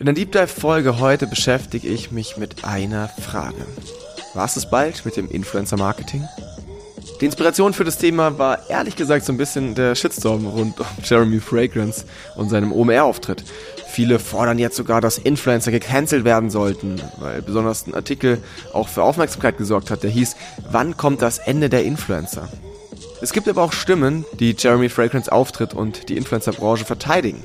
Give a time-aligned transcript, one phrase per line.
[0.00, 3.66] In der Deep Dive Folge heute beschäftige ich mich mit einer Frage.
[4.32, 6.22] War es bald mit dem Influencer Marketing?
[7.20, 10.86] Die Inspiration für das Thema war ehrlich gesagt so ein bisschen der Shitstorm rund um
[11.02, 12.04] Jeremy Fragrance
[12.36, 13.42] und seinem OMR-Auftritt.
[13.88, 18.38] Viele fordern jetzt sogar, dass Influencer gecancelt werden sollten, weil besonders ein Artikel
[18.72, 20.36] auch für Aufmerksamkeit gesorgt hat, der hieß,
[20.70, 22.48] wann kommt das Ende der Influencer?
[23.20, 27.42] Es gibt aber auch Stimmen, die Jeremy Fragrance Auftritt und die Influencer-Branche verteidigen.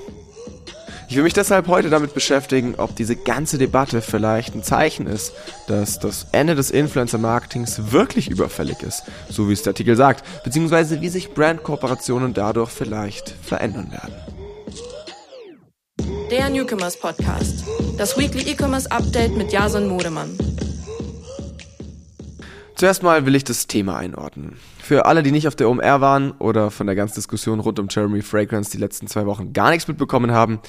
[1.13, 5.31] Ich will mich deshalb heute damit beschäftigen, ob diese ganze Debatte vielleicht ein Zeichen ist,
[5.67, 11.01] dass das Ende des Influencer-Marketings wirklich überfällig ist, so wie es der Artikel sagt, beziehungsweise
[11.01, 14.15] wie sich Brand-Kooperationen dadurch vielleicht verändern werden.
[16.31, 17.63] Der Newcomers Podcast,
[17.95, 20.35] das Weekly E-Commerce Update mit Jason Modemann.
[22.75, 24.57] Zuerst mal will ich das Thema einordnen.
[24.79, 27.87] Für alle, die nicht auf der OMR waren oder von der ganzen Diskussion rund um
[27.89, 30.59] Jeremy Fragrance die letzten zwei Wochen gar nichts mitbekommen haben,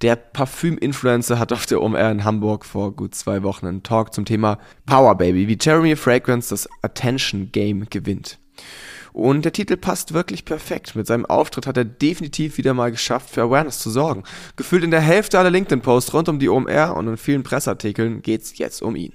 [0.00, 4.24] der Parfüm-Influencer hat auf der OMR in Hamburg vor gut zwei Wochen einen Talk zum
[4.24, 8.38] Thema Power Baby, wie Jeremy Fragrance das Attention Game gewinnt.
[9.12, 10.94] Und der Titel passt wirklich perfekt.
[10.94, 14.22] Mit seinem Auftritt hat er definitiv wieder mal geschafft, für Awareness zu sorgen.
[14.56, 18.56] Gefühlt in der Hälfte aller LinkedIn-Posts rund um die OMR und in vielen Pressartikeln geht's
[18.56, 19.12] jetzt um ihn.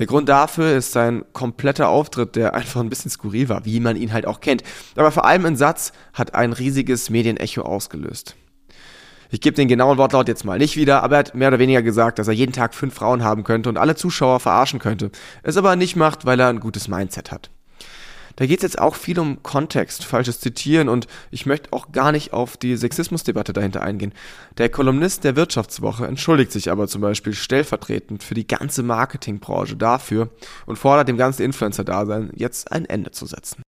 [0.00, 3.96] Der Grund dafür ist sein kompletter Auftritt, der einfach ein bisschen skurril war, wie man
[3.96, 4.62] ihn halt auch kennt.
[4.96, 8.34] Aber vor allem ein Satz hat ein riesiges Medienecho ausgelöst.
[9.30, 11.82] Ich gebe den genauen Wortlaut jetzt mal nicht wieder, aber er hat mehr oder weniger
[11.82, 15.10] gesagt, dass er jeden Tag fünf Frauen haben könnte und alle Zuschauer verarschen könnte.
[15.42, 17.50] Es aber nicht macht, weil er ein gutes Mindset hat.
[18.40, 22.10] Da geht es jetzt auch viel um Kontext, falsches Zitieren und ich möchte auch gar
[22.10, 24.14] nicht auf die Sexismusdebatte dahinter eingehen.
[24.56, 30.30] Der Kolumnist der Wirtschaftswoche entschuldigt sich aber zum Beispiel stellvertretend für die ganze Marketingbranche dafür
[30.64, 33.62] und fordert dem ganzen Influencer-Dasein jetzt ein Ende zu setzen.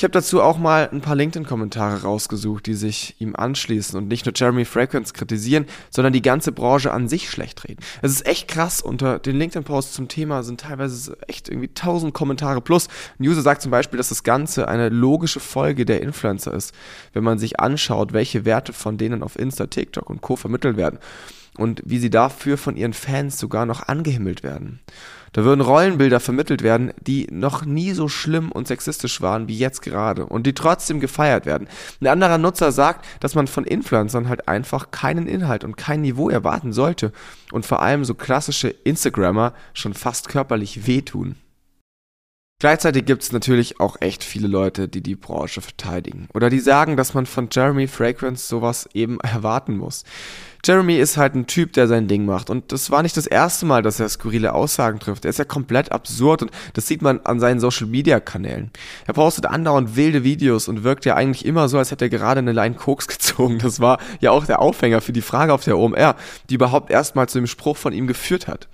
[0.00, 4.24] Ich habe dazu auch mal ein paar LinkedIn-Kommentare rausgesucht, die sich ihm anschließen und nicht
[4.24, 7.84] nur Jeremy Fragrance kritisieren, sondern die ganze Branche an sich schlecht reden.
[8.00, 12.62] Es ist echt krass, unter den LinkedIn-Posts zum Thema sind teilweise echt irgendwie tausend Kommentare
[12.62, 12.88] plus.
[13.18, 16.74] Ein User sagt zum Beispiel, dass das Ganze eine logische Folge der Influencer ist,
[17.12, 20.34] wenn man sich anschaut, welche Werte von denen auf Insta, TikTok und Co.
[20.34, 20.98] vermittelt werden
[21.60, 24.80] und wie sie dafür von ihren Fans sogar noch angehimmelt werden.
[25.32, 29.82] Da würden Rollenbilder vermittelt werden, die noch nie so schlimm und sexistisch waren wie jetzt
[29.82, 31.68] gerade und die trotzdem gefeiert werden.
[32.00, 36.30] Ein anderer Nutzer sagt, dass man von Influencern halt einfach keinen Inhalt und kein Niveau
[36.30, 37.12] erwarten sollte
[37.52, 41.36] und vor allem so klassische Instagrammer schon fast körperlich wehtun.
[42.60, 46.98] Gleichzeitig gibt es natürlich auch echt viele Leute, die die Branche verteidigen oder die sagen,
[46.98, 50.04] dass man von Jeremy Fragrance sowas eben erwarten muss.
[50.62, 53.64] Jeremy ist halt ein Typ, der sein Ding macht und das war nicht das erste
[53.64, 55.24] Mal, dass er skurrile Aussagen trifft.
[55.24, 58.70] Er ist ja komplett absurd und das sieht man an seinen Social Media Kanälen.
[59.06, 62.40] Er postet andauernd wilde Videos und wirkt ja eigentlich immer so, als hätte er gerade
[62.40, 63.58] eine Line Koks gezogen.
[63.58, 66.14] Das war ja auch der Aufhänger für die Frage auf der OMR,
[66.50, 68.68] die überhaupt erstmal zu dem Spruch von ihm geführt hat.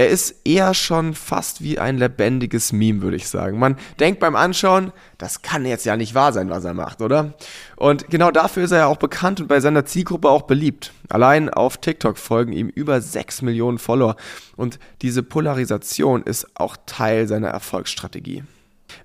[0.00, 3.58] Er ist eher schon fast wie ein lebendiges Meme, würde ich sagen.
[3.58, 7.34] Man denkt beim Anschauen, das kann jetzt ja nicht wahr sein, was er macht, oder?
[7.74, 10.92] Und genau dafür ist er ja auch bekannt und bei seiner Zielgruppe auch beliebt.
[11.08, 14.14] Allein auf TikTok folgen ihm über 6 Millionen Follower
[14.54, 18.44] und diese Polarisation ist auch Teil seiner Erfolgsstrategie.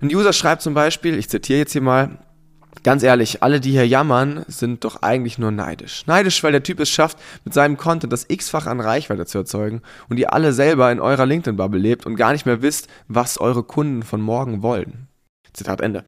[0.00, 2.18] Ein User schreibt zum Beispiel, ich zitiere jetzt hier mal,
[2.82, 6.06] Ganz ehrlich, alle, die hier jammern, sind doch eigentlich nur neidisch.
[6.06, 9.80] Neidisch, weil der Typ es schafft, mit seinem Content das x-fach an Reichweite zu erzeugen
[10.08, 13.62] und ihr alle selber in eurer LinkedIn-Bubble lebt und gar nicht mehr wisst, was eure
[13.62, 15.08] Kunden von morgen wollen.
[15.52, 16.04] Zitat Ende.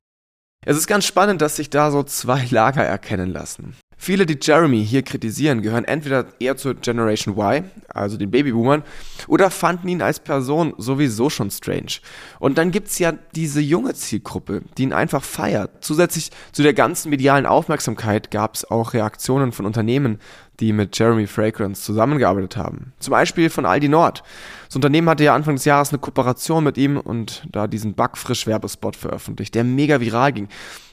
[0.64, 3.76] Es ist ganz spannend, dass sich da so zwei Lager erkennen lassen.
[4.06, 8.84] Viele, die Jeremy hier kritisieren, gehören entweder eher zur Generation Y, also den Babyboomern,
[9.26, 11.98] oder fanden ihn als Person sowieso schon strange.
[12.38, 15.78] Und dann gibt's ja diese junge Zielgruppe, die ihn einfach feiert.
[15.80, 20.20] Zusätzlich zu der ganzen medialen Aufmerksamkeit gab's auch Reaktionen von Unternehmen,
[20.60, 22.92] die mit Jeremy Fragrance zusammengearbeitet haben.
[23.00, 24.22] Zum Beispiel von Aldi Nord.
[24.68, 28.46] Das Unternehmen hatte ja Anfang des Jahres eine Kooperation mit ihm und da diesen Backfrisch
[28.46, 30.46] Werbespot veröffentlicht, der mega viral ging.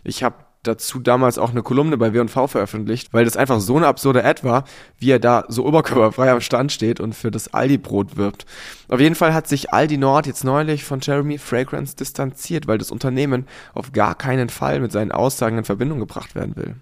[0.03, 3.87] Ich habe dazu damals auch eine Kolumne bei W&V veröffentlicht, weil das einfach so eine
[3.87, 4.63] absurde Ad war,
[4.97, 8.45] wie er da so oberkörperfrei am Stand steht und für das Aldi-Brot wirbt.
[8.87, 12.91] Auf jeden Fall hat sich Aldi Nord jetzt neulich von Jeremy Fragrance distanziert, weil das
[12.91, 16.75] Unternehmen auf gar keinen Fall mit seinen Aussagen in Verbindung gebracht werden will.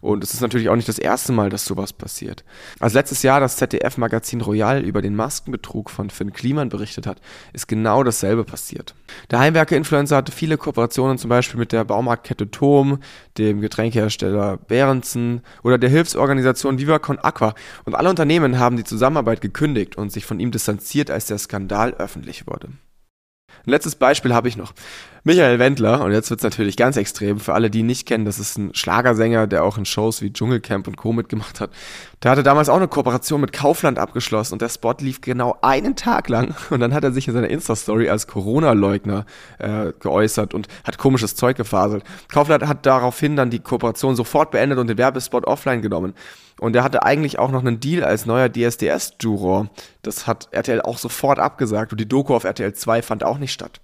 [0.00, 2.44] Und es ist natürlich auch nicht das erste Mal, dass sowas passiert.
[2.80, 7.20] Als letztes Jahr das ZDF-Magazin Royal über den Maskenbetrug von Finn Kliman berichtet hat,
[7.52, 8.94] ist genau dasselbe passiert.
[9.30, 12.98] Der Heimwerker-Influencer hatte viele Kooperationen zum Beispiel mit der Baumarktkette Tom,
[13.38, 17.54] dem Getränkehersteller Behrensen oder der Hilfsorganisation Viva Con Aqua.
[17.84, 21.94] Und alle Unternehmen haben die Zusammenarbeit gekündigt und sich von ihm distanziert, als der Skandal
[21.94, 22.68] öffentlich wurde.
[23.64, 24.72] Ein letztes Beispiel habe ich noch.
[25.24, 28.24] Michael Wendler, und jetzt wird es natürlich ganz extrem, für alle, die ihn nicht kennen,
[28.24, 31.12] das ist ein Schlagersänger, der auch in Shows wie Dschungelcamp und Co.
[31.12, 31.70] mitgemacht hat.
[32.22, 35.96] Der hatte damals auch eine Kooperation mit Kaufland abgeschlossen und der Spot lief genau einen
[35.96, 39.26] Tag lang und dann hat er sich in seiner Insta-Story als Corona-Leugner
[39.58, 42.04] äh, geäußert und hat komisches Zeug gefaselt.
[42.32, 46.14] Kaufland hat daraufhin dann die Kooperation sofort beendet und den Werbespot offline genommen.
[46.58, 49.68] Und er hatte eigentlich auch noch einen Deal als neuer DSDS-Juror.
[50.02, 53.52] Das hat RTL auch sofort abgesagt und die Doku auf RTL 2 fand auch nicht
[53.52, 53.80] statt.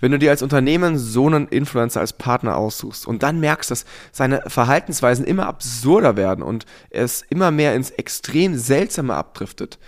[0.00, 3.84] Wenn du dir als Unternehmen so einen Influencer als Partner aussuchst und dann merkst, dass
[4.12, 9.78] seine Verhaltensweisen immer absurder werden und es immer mehr ins extrem Seltsame abdriftet,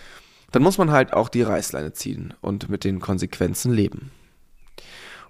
[0.53, 4.11] dann muss man halt auch die Reißleine ziehen und mit den Konsequenzen leben.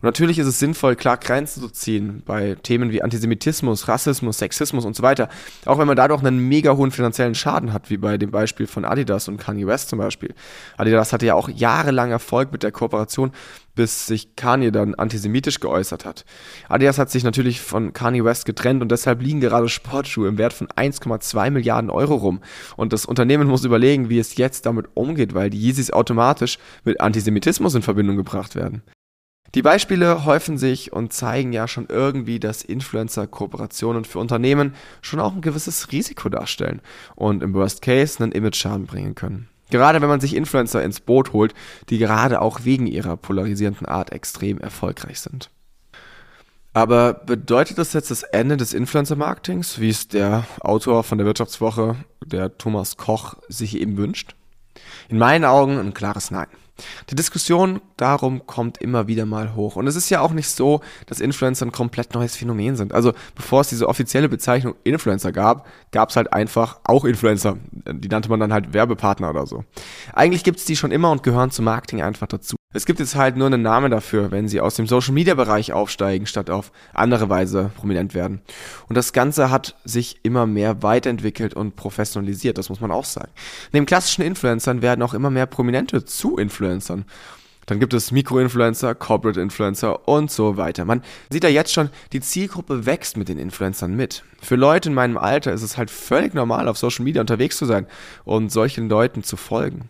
[0.03, 4.85] Und natürlich ist es sinnvoll, klar Grenzen zu ziehen bei Themen wie Antisemitismus, Rassismus, Sexismus
[4.85, 5.29] und so weiter.
[5.65, 8.85] Auch wenn man dadurch einen mega hohen finanziellen Schaden hat, wie bei dem Beispiel von
[8.85, 10.35] Adidas und Kanye West zum Beispiel.
[10.77, 13.31] Adidas hatte ja auch jahrelang Erfolg mit der Kooperation,
[13.77, 16.25] bis sich Kanye dann antisemitisch geäußert hat.
[16.69, 20.53] Adidas hat sich natürlich von Kanye West getrennt und deshalb liegen gerade Sportschuhe im Wert
[20.53, 22.41] von 1,2 Milliarden Euro rum.
[22.77, 27.01] Und das Unternehmen muss überlegen, wie es jetzt damit umgeht, weil die Yeezys automatisch mit
[27.01, 28.83] Antisemitismus in Verbindung gebracht werden.
[29.55, 35.35] Die Beispiele häufen sich und zeigen ja schon irgendwie, dass Influencer-Kooperationen für Unternehmen schon auch
[35.35, 36.81] ein gewisses Risiko darstellen
[37.17, 39.49] und im Worst Case einen Image-Schaden bringen können.
[39.69, 41.55] Gerade wenn man sich Influencer ins Boot holt,
[41.91, 45.51] die gerade auch wegen ihrer polarisierenden Art extrem erfolgreich sind.
[46.75, 51.97] Aber bedeutet das jetzt das Ende des Influencer-Marketings, wie es der Autor von der Wirtschaftswoche,
[52.25, 54.35] der Thomas Koch, sich eben wünscht?
[55.11, 56.49] In meinen Augen ein klares Nein.
[57.11, 59.77] Die Diskussion darum kommt immer wieder mal hoch.
[59.77, 62.93] Und es ist ja auch nicht so, dass Influencer ein komplett neues Phänomen sind.
[62.93, 67.57] Also bevor es diese offizielle Bezeichnung Influencer gab, gab es halt einfach auch Influencer.
[67.73, 69.65] Die nannte man dann halt Werbepartner oder so.
[70.13, 72.57] Eigentlich gibt es die schon immer und gehören zum Marketing einfach dazu.
[72.75, 75.73] Es gibt jetzt halt nur einen Namen dafür, wenn sie aus dem Social Media Bereich
[75.73, 78.41] aufsteigen, statt auf andere Weise prominent werden.
[78.89, 83.31] Und das Ganze hat sich immer mehr weiterentwickelt und professionalisiert, das muss man auch sagen.
[83.73, 87.05] Neben klassischen Influencern werden auch immer mehr Prominente zu Influencern.
[87.67, 90.85] Dann gibt es Mikroinfluencer, Corporate Influencer und so weiter.
[90.85, 94.25] Man sieht ja jetzt schon, die Zielgruppe wächst mit den Influencern mit.
[94.41, 97.67] Für Leute in meinem Alter ist es halt völlig normal, auf Social Media unterwegs zu
[97.67, 97.87] sein
[98.25, 99.89] und solchen Leuten zu folgen.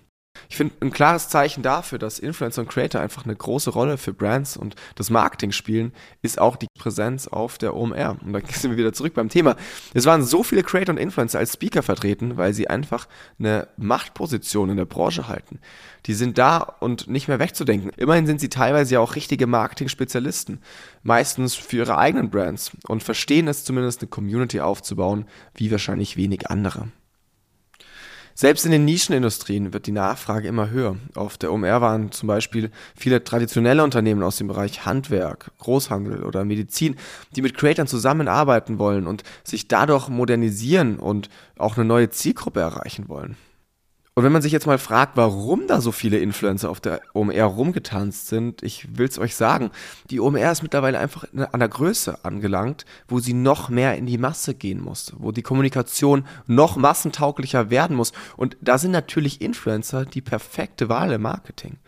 [0.49, 4.12] Ich finde, ein klares Zeichen dafür, dass Influencer und Creator einfach eine große Rolle für
[4.12, 8.19] Brands und das Marketing spielen, ist auch die Präsenz auf der OMR.
[8.23, 9.56] Und da sind wir wieder zurück beim Thema.
[9.94, 13.08] Es waren so viele Creator und Influencer als Speaker vertreten, weil sie einfach
[13.38, 15.58] eine Machtposition in der Branche halten.
[16.06, 17.90] Die sind da und nicht mehr wegzudenken.
[17.96, 20.61] Immerhin sind sie teilweise ja auch richtige Marketing-Spezialisten.
[21.02, 26.50] Meistens für ihre eigenen Brands und verstehen es zumindest, eine Community aufzubauen, wie wahrscheinlich wenig
[26.50, 26.88] andere.
[28.34, 30.96] Selbst in den Nischenindustrien wird die Nachfrage immer höher.
[31.14, 36.44] Auf der OMR waren zum Beispiel viele traditionelle Unternehmen aus dem Bereich Handwerk, Großhandel oder
[36.44, 36.96] Medizin,
[37.37, 43.08] die mit Creatern zusammenarbeiten wollen und sich dadurch modernisieren und auch eine neue Zielgruppe erreichen
[43.08, 43.37] wollen.
[44.14, 47.44] Und wenn man sich jetzt mal fragt, warum da so viele Influencer auf der OMR
[47.44, 49.70] rumgetanzt sind, ich will es euch sagen,
[50.10, 54.18] die OMR ist mittlerweile einfach an der Größe angelangt, wo sie noch mehr in die
[54.18, 58.12] Masse gehen muss, wo die Kommunikation noch massentauglicher werden muss.
[58.36, 61.78] Und da sind natürlich Influencer die perfekte Wahl im Marketing.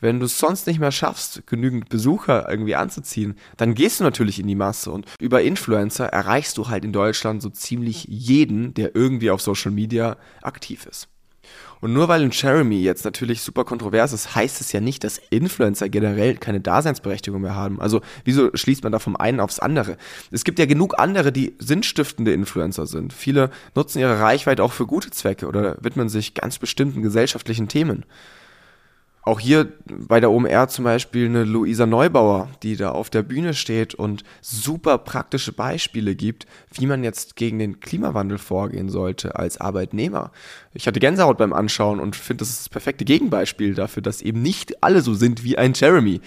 [0.00, 4.40] Wenn du es sonst nicht mehr schaffst, genügend Besucher irgendwie anzuziehen, dann gehst du natürlich
[4.40, 8.96] in die Masse und über Influencer erreichst du halt in Deutschland so ziemlich jeden, der
[8.96, 11.08] irgendwie auf Social Media aktiv ist.
[11.80, 15.20] Und nur weil ein Jeremy jetzt natürlich super kontrovers ist, heißt es ja nicht, dass
[15.30, 17.80] Influencer generell keine Daseinsberechtigung mehr haben.
[17.80, 19.96] Also wieso schließt man da vom einen aufs andere?
[20.30, 23.12] Es gibt ja genug andere, die sinnstiftende Influencer sind.
[23.12, 28.04] Viele nutzen ihre Reichweite auch für gute Zwecke oder widmen sich ganz bestimmten gesellschaftlichen Themen.
[29.28, 33.52] Auch hier bei der OMR zum Beispiel eine Luisa Neubauer, die da auf der Bühne
[33.52, 39.60] steht und super praktische Beispiele gibt, wie man jetzt gegen den Klimawandel vorgehen sollte als
[39.60, 40.32] Arbeitnehmer.
[40.72, 44.40] Ich hatte Gänsehaut beim Anschauen und finde, das ist das perfekte Gegenbeispiel dafür, dass eben
[44.40, 46.22] nicht alle so sind wie ein Jeremy.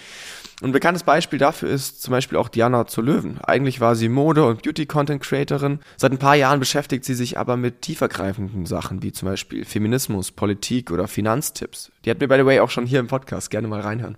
[0.64, 3.40] Ein bekanntes Beispiel dafür ist zum Beispiel auch Diana zur Löwen.
[3.42, 5.80] Eigentlich war sie Mode- und Beauty-Content-Creatorin.
[5.98, 10.32] Seit ein paar Jahren beschäftigt sie sich aber mit tiefergreifenden Sachen, wie zum Beispiel Feminismus,
[10.32, 11.92] Politik oder Finanztipps.
[12.06, 13.50] Die hat mir, by the way, auch schon hier im Podcast.
[13.50, 14.18] Gerne mal reinhören.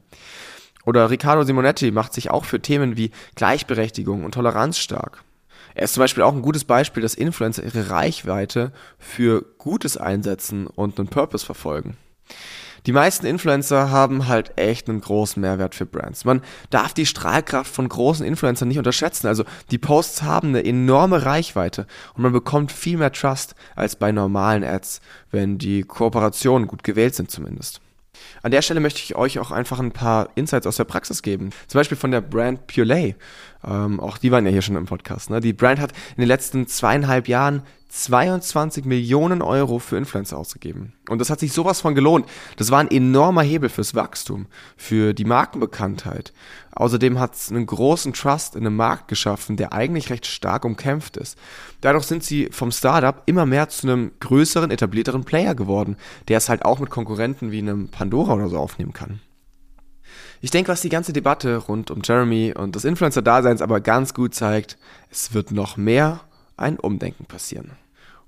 [0.85, 5.23] Oder Riccardo Simonetti macht sich auch für Themen wie Gleichberechtigung und Toleranz stark.
[5.75, 10.67] Er ist zum Beispiel auch ein gutes Beispiel, dass Influencer ihre Reichweite für Gutes einsetzen
[10.67, 11.95] und einen Purpose verfolgen.
[12.85, 16.25] Die meisten Influencer haben halt echt einen großen Mehrwert für Brands.
[16.25, 19.27] Man darf die Strahlkraft von großen Influencern nicht unterschätzen.
[19.27, 24.11] Also die Posts haben eine enorme Reichweite und man bekommt viel mehr Trust als bei
[24.11, 24.99] normalen Ads,
[25.31, 27.79] wenn die Kooperationen gut gewählt sind zumindest.
[28.41, 31.51] An der Stelle möchte ich euch auch einfach ein paar Insights aus der Praxis geben.
[31.67, 33.15] Zum Beispiel von der Brand Purelay.
[33.65, 35.29] Ähm, auch die waren ja hier schon im Podcast.
[35.29, 35.39] Ne?
[35.39, 37.63] Die Brand hat in den letzten zweieinhalb Jahren
[37.95, 40.93] 22 Millionen Euro für Influencer ausgegeben.
[41.09, 42.25] Und das hat sich sowas von gelohnt.
[42.57, 46.33] Das war ein enormer Hebel fürs Wachstum, für die Markenbekanntheit.
[46.71, 51.17] Außerdem hat es einen großen Trust in einem Markt geschaffen, der eigentlich recht stark umkämpft
[51.17, 51.37] ist.
[51.81, 55.95] Dadurch sind sie vom Startup immer mehr zu einem größeren, etablierteren Player geworden,
[56.29, 59.19] der es halt auch mit Konkurrenten wie einem Pandora oder so aufnehmen kann.
[60.41, 64.33] Ich denke, was die ganze Debatte rund um Jeremy und das Influencer-Daseins aber ganz gut
[64.33, 64.79] zeigt,
[65.11, 66.21] es wird noch mehr
[66.57, 67.82] ein Umdenken passieren.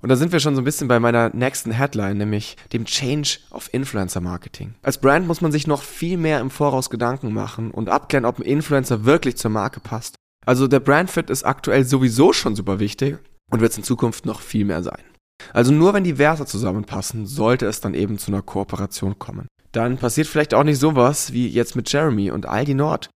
[0.06, 3.40] Und da sind wir schon so ein bisschen bei meiner nächsten Headline, nämlich dem Change
[3.50, 4.76] of Influencer Marketing.
[4.82, 8.38] Als Brand muss man sich noch viel mehr im Voraus Gedanken machen und abklären, ob
[8.38, 10.14] ein Influencer wirklich zur Marke passt.
[10.46, 13.18] Also der Brandfit ist aktuell sowieso schon super wichtig
[13.50, 15.02] und wird es in Zukunft noch viel mehr sein.
[15.52, 19.48] Also nur wenn die Werte zusammenpassen, sollte es dann eben zu einer Kooperation kommen.
[19.72, 23.10] Dann passiert vielleicht auch nicht sowas wie jetzt mit Jeremy und Aldi Nord.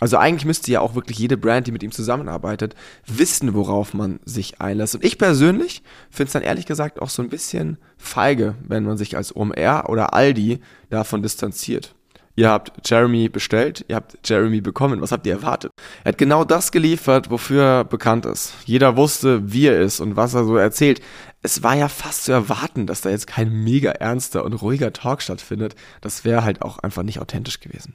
[0.00, 2.74] Also eigentlich müsste ja auch wirklich jede Brand, die mit ihm zusammenarbeitet,
[3.06, 4.96] wissen, worauf man sich einlässt.
[4.96, 8.98] Und ich persönlich finde es dann ehrlich gesagt auch so ein bisschen feige, wenn man
[8.98, 10.60] sich als OMR oder Aldi
[10.90, 11.94] davon distanziert.
[12.36, 15.00] Ihr habt Jeremy bestellt, ihr habt Jeremy bekommen.
[15.00, 15.70] Was habt ihr erwartet?
[16.02, 18.54] Er hat genau das geliefert, wofür er bekannt ist.
[18.64, 21.00] Jeder wusste, wie er ist und was er so erzählt.
[21.42, 25.22] Es war ja fast zu erwarten, dass da jetzt kein mega ernster und ruhiger Talk
[25.22, 25.76] stattfindet.
[26.00, 27.94] Das wäre halt auch einfach nicht authentisch gewesen.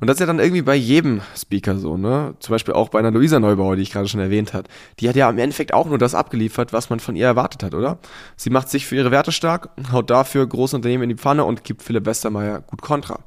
[0.00, 2.34] Und das ist ja dann irgendwie bei jedem Speaker so, ne?
[2.40, 4.68] Zum Beispiel auch bei einer Luisa Neubauer, die ich gerade schon erwähnt hat.
[5.00, 7.74] Die hat ja im Endeffekt auch nur das abgeliefert, was man von ihr erwartet hat,
[7.74, 7.98] oder?
[8.36, 11.64] Sie macht sich für ihre Werte stark, haut dafür große Unternehmen in die Pfanne und
[11.64, 13.20] gibt Philipp Westermeier gut Kontra.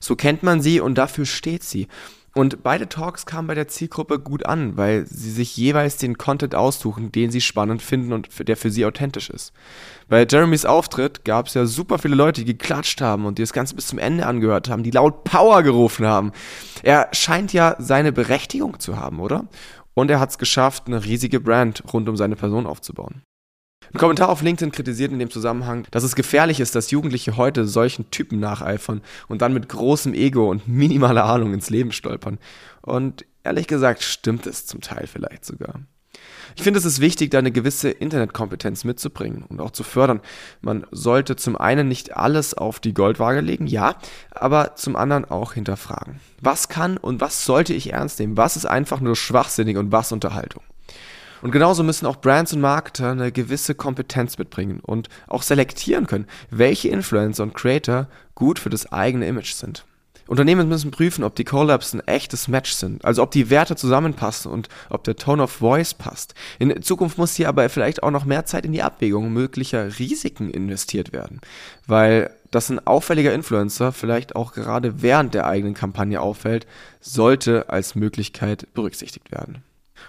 [0.00, 1.88] So kennt man sie und dafür steht sie.
[2.38, 6.54] Und beide Talks kamen bei der Zielgruppe gut an, weil sie sich jeweils den Content
[6.54, 9.52] aussuchen, den sie spannend finden und der für sie authentisch ist.
[10.08, 13.52] Bei Jeremys Auftritt gab es ja super viele Leute, die geklatscht haben und die das
[13.52, 16.30] Ganze bis zum Ende angehört haben, die laut Power gerufen haben.
[16.84, 19.48] Er scheint ja seine Berechtigung zu haben, oder?
[19.94, 23.24] Und er hat es geschafft, eine riesige Brand rund um seine Person aufzubauen.
[23.92, 27.66] Ein Kommentar auf LinkedIn kritisiert in dem Zusammenhang, dass es gefährlich ist, dass Jugendliche heute
[27.66, 32.38] solchen Typen nacheifern und dann mit großem Ego und minimaler Ahnung ins Leben stolpern.
[32.82, 35.80] Und ehrlich gesagt stimmt es zum Teil vielleicht sogar.
[36.56, 40.20] Ich finde, es ist wichtig, da eine gewisse Internetkompetenz mitzubringen und auch zu fördern.
[40.60, 43.96] Man sollte zum einen nicht alles auf die Goldwaage legen, ja,
[44.30, 46.20] aber zum anderen auch hinterfragen.
[46.40, 48.36] Was kann und was sollte ich ernst nehmen?
[48.36, 50.62] Was ist einfach nur schwachsinnig und was Unterhaltung?
[51.42, 56.26] Und genauso müssen auch Brands und Marketer eine gewisse Kompetenz mitbringen und auch selektieren können,
[56.50, 59.84] welche Influencer und Creator gut für das eigene Image sind.
[60.28, 64.52] Unternehmen müssen prüfen, ob die Collabs ein echtes Match sind, also ob die Werte zusammenpassen
[64.52, 66.34] und ob der Tone of Voice passt.
[66.58, 70.50] In Zukunft muss hier aber vielleicht auch noch mehr Zeit in die Abwägung möglicher Risiken
[70.50, 71.40] investiert werden,
[71.86, 76.66] weil dass ein auffälliger Influencer vielleicht auch gerade während der eigenen Kampagne auffällt,
[77.00, 79.62] sollte als Möglichkeit berücksichtigt werden.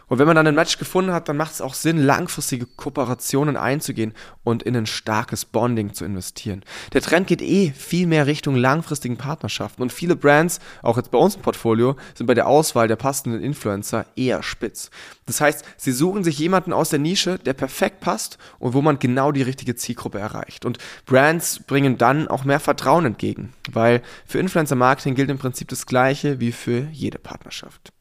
[0.08, 3.58] Und wenn man dann ein Match gefunden hat, dann macht es auch Sinn, langfristige Kooperationen
[3.58, 6.64] einzugehen und in ein starkes Bonding zu investieren.
[6.94, 11.18] Der Trend geht eh viel mehr Richtung langfristigen Partnerschaften und viele Brands, auch jetzt bei
[11.18, 14.90] uns im Portfolio, sind bei der Auswahl der passenden Influencer eher spitz.
[15.26, 18.98] Das heißt, sie suchen sich jemanden aus der Nische, der perfekt passt und wo man
[18.98, 20.66] genau die richtige Zielgruppe erreicht.
[20.66, 25.68] Und Brands bringen dann auch mehr Vertrauen entgegen, weil für Influencer Marketing gilt im Prinzip
[25.68, 27.92] das Gleiche wie für jede Partnerschaft.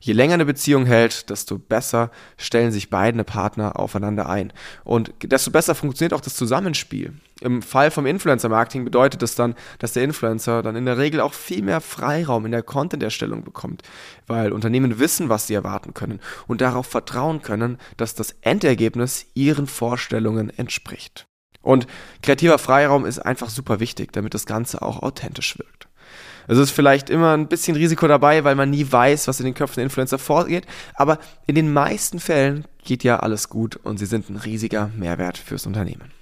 [0.00, 4.52] Je länger eine Beziehung hält, desto besser stellen sich beide Partner aufeinander ein.
[4.84, 7.14] Und desto besser funktioniert auch das Zusammenspiel.
[7.40, 11.34] Im Fall vom Influencer-Marketing bedeutet das dann, dass der Influencer dann in der Regel auch
[11.34, 13.82] viel mehr Freiraum in der Content-Erstellung bekommt,
[14.28, 19.66] weil Unternehmen wissen, was sie erwarten können und darauf vertrauen können, dass das Endergebnis ihren
[19.66, 21.26] Vorstellungen entspricht.
[21.60, 21.86] Und
[22.22, 25.88] kreativer Freiraum ist einfach super wichtig, damit das Ganze auch authentisch wirkt.
[26.46, 29.54] Es ist vielleicht immer ein bisschen Risiko dabei, weil man nie weiß, was in den
[29.54, 30.66] Köpfen der Influencer vorgeht.
[30.94, 35.38] Aber in den meisten Fällen geht ja alles gut und sie sind ein riesiger Mehrwert
[35.38, 36.12] fürs Unternehmen.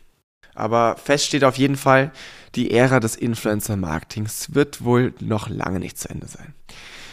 [0.55, 2.13] Aber fest steht auf jeden Fall,
[2.55, 6.55] die Ära des Influencer-Marketings wird wohl noch lange nicht zu Ende sein.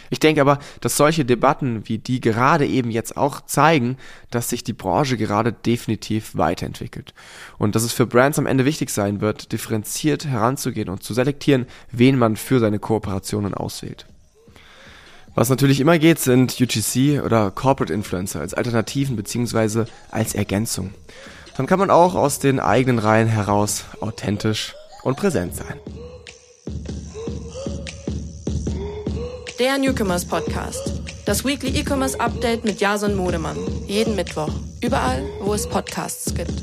[0.10, 3.98] Ich denke aber, dass solche Debatten wie die gerade eben jetzt auch zeigen,
[4.32, 7.14] dass sich die Branche gerade definitiv weiterentwickelt.
[7.58, 11.66] Und dass es für Brands am Ende wichtig sein wird, differenziert heranzugehen und zu selektieren,
[11.92, 14.06] wen man für seine Kooperationen auswählt.
[15.36, 19.86] Was natürlich immer geht, sind UGC oder Corporate Influencer als Alternativen bzw.
[20.12, 20.94] als Ergänzung.
[21.56, 25.80] Dann kann man auch aus den eigenen Reihen heraus authentisch und präsent sein.
[29.60, 31.02] Der Newcomers Podcast.
[31.26, 33.58] Das Weekly E-Commerce Update mit Jason Modemann.
[33.88, 34.54] Jeden Mittwoch.
[34.82, 36.54] Überall, wo es Podcasts gibt.